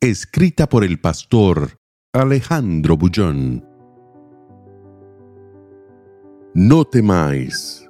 [0.00, 1.80] Escrita por el pastor
[2.12, 3.66] Alejandro Bullón.
[6.54, 7.84] No temáis.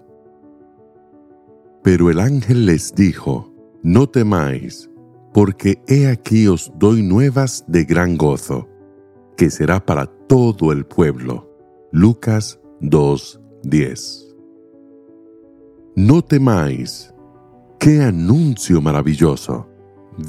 [1.84, 3.52] Pero el ángel les dijo,
[3.82, 4.90] No temáis,
[5.34, 8.66] porque he aquí os doy nuevas de gran gozo,
[9.36, 11.46] que será para todo el pueblo.
[11.92, 14.34] Lucas 2:10.
[15.94, 17.12] No temáis.
[17.78, 19.68] ¡Qué anuncio maravilloso!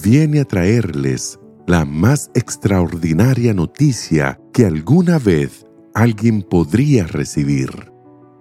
[0.03, 1.38] Viene a traerles
[1.69, 7.69] la más extraordinaria noticia que alguna vez alguien podría recibir.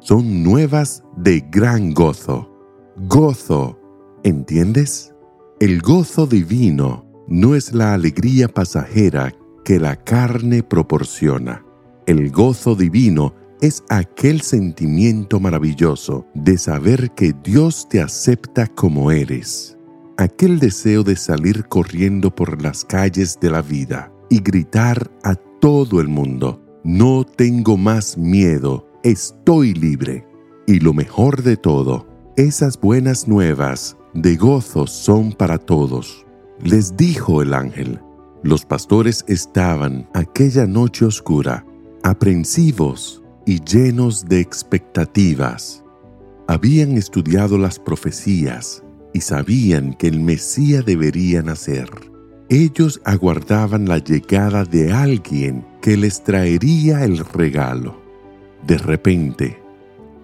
[0.00, 2.50] Son nuevas de gran gozo.
[2.96, 3.78] Gozo,
[4.24, 5.12] ¿entiendes?
[5.60, 11.62] El gozo divino no es la alegría pasajera que la carne proporciona.
[12.06, 19.77] El gozo divino es aquel sentimiento maravilloso de saber que Dios te acepta como eres
[20.18, 26.00] aquel deseo de salir corriendo por las calles de la vida y gritar a todo
[26.00, 30.26] el mundo, no tengo más miedo, estoy libre.
[30.66, 36.26] Y lo mejor de todo, esas buenas nuevas de gozo son para todos.
[36.64, 38.00] Les dijo el ángel,
[38.42, 41.64] los pastores estaban aquella noche oscura,
[42.02, 45.84] aprensivos y llenos de expectativas.
[46.48, 51.88] Habían estudiado las profecías y sabían que el Mesías debería nacer.
[52.48, 58.00] Ellos aguardaban la llegada de alguien que les traería el regalo.
[58.66, 59.62] De repente,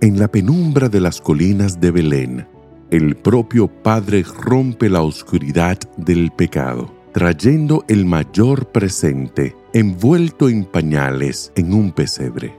[0.00, 2.46] en la penumbra de las colinas de Belén,
[2.90, 11.52] el propio Padre rompe la oscuridad del pecado, trayendo el mayor presente envuelto en pañales
[11.56, 12.54] en un pesebre.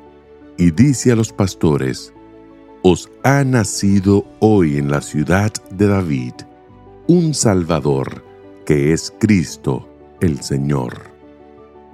[0.58, 2.14] Y dice a los pastores,
[2.88, 6.34] os ha nacido hoy en la ciudad de David
[7.08, 8.24] un Salvador,
[8.64, 9.90] que es Cristo
[10.22, 11.10] el Señor.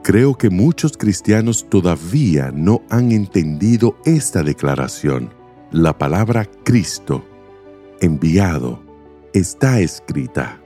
[0.03, 5.33] Creo que muchos cristianos todavía no han entendido esta declaración.
[5.71, 7.23] La palabra Cristo,
[8.01, 8.83] enviado,
[9.33, 10.61] está escrita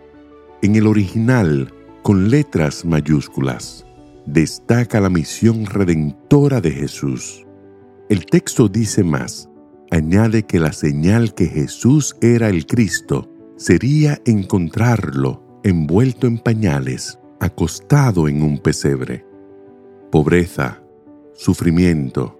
[0.63, 1.71] en el original
[2.01, 3.85] con letras mayúsculas.
[4.25, 7.45] Destaca la misión redentora de Jesús.
[8.09, 9.49] El texto dice más,
[9.91, 18.27] añade que la señal que Jesús era el Cristo sería encontrarlo envuelto en pañales, acostado
[18.27, 19.25] en un pesebre.
[20.11, 20.83] Pobreza,
[21.33, 22.39] sufrimiento,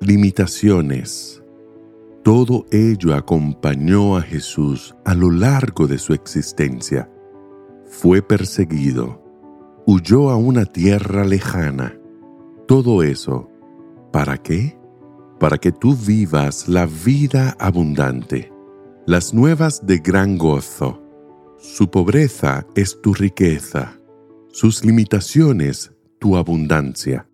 [0.00, 1.40] limitaciones,
[2.22, 7.10] todo ello acompañó a Jesús a lo largo de su existencia.
[7.86, 9.22] Fue perseguido,
[9.86, 11.98] huyó a una tierra lejana.
[12.68, 13.48] Todo eso,
[14.12, 14.78] ¿para qué?
[15.40, 18.52] Para que tú vivas la vida abundante,
[19.06, 21.02] las nuevas de gran gozo.
[21.58, 23.98] Su pobreza es tu riqueza,
[24.52, 27.26] sus limitaciones tu abundancia,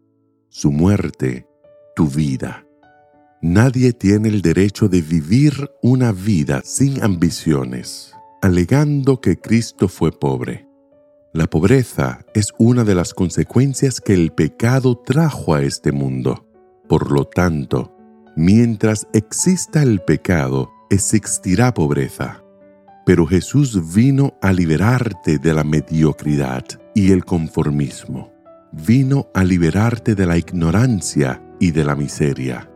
[0.48, 1.46] su muerte
[1.96, 2.64] tu vida.
[3.42, 10.68] Nadie tiene el derecho de vivir una vida sin ambiciones, alegando que Cristo fue pobre.
[11.34, 16.46] La pobreza es una de las consecuencias que el pecado trajo a este mundo.
[16.88, 17.95] Por lo tanto,
[18.38, 22.44] Mientras exista el pecado, existirá pobreza.
[23.06, 28.34] Pero Jesús vino a liberarte de la mediocridad y el conformismo.
[28.72, 32.70] Vino a liberarte de la ignorancia y de la miseria.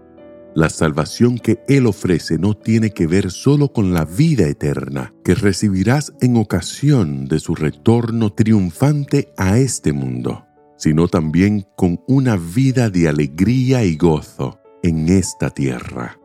[0.55, 5.35] La salvación que Él ofrece no tiene que ver solo con la vida eterna que
[5.35, 10.47] recibirás en ocasión de su retorno triunfante a este mundo,
[10.79, 16.19] sino también con una vida de alegría y gozo en esta tierra.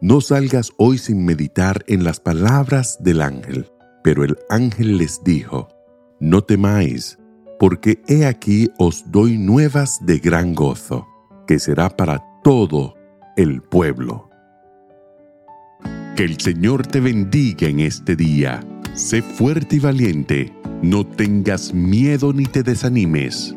[0.00, 3.70] No salgas hoy sin meditar en las palabras del ángel.
[4.02, 5.68] Pero el ángel les dijo,
[6.18, 7.18] No temáis,
[7.58, 11.06] porque he aquí os doy nuevas de gran gozo,
[11.46, 12.94] que será para todo
[13.36, 14.28] el pueblo.
[16.16, 18.60] Que el Señor te bendiga en este día.
[18.94, 20.52] Sé fuerte y valiente.
[20.82, 23.56] No tengas miedo ni te desanimes